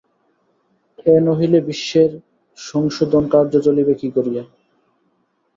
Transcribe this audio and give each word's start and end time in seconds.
এ 1.05 1.25
নহিলে 1.27 1.59
বিশ্বের 1.67 2.11
সংশোধনকার্য 2.57 3.53
চলিবে 3.65 3.93
কী 3.95 4.07
করিয়া? 4.15 4.43